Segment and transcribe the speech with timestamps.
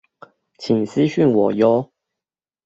[0.57, 1.91] 請私訊我唷